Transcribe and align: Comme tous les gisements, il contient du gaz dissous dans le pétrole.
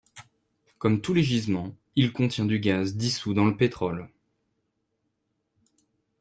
Comme 0.79 0.99
tous 0.99 1.13
les 1.13 1.21
gisements, 1.21 1.75
il 1.95 2.11
contient 2.11 2.45
du 2.47 2.57
gaz 2.59 2.95
dissous 2.95 3.35
dans 3.35 3.45
le 3.45 3.55
pétrole. 3.55 4.09